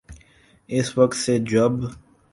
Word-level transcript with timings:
اس 0.69 0.97
وقت 0.97 1.17
سے 1.17 1.37
جب 1.51 1.71